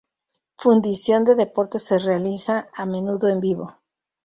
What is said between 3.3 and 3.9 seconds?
vivo.